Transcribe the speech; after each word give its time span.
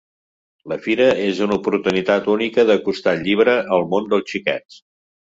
La 0.71 0.75
fira 0.85 1.09
és 1.25 1.41
una 1.47 1.57
oportunitat 1.59 2.29
única 2.35 2.65
d’acostar 2.69 3.13
el 3.17 3.21
llibre 3.27 3.53
al 3.77 3.85
món 3.93 4.09
dels 4.15 4.33
xiquets. 4.33 4.79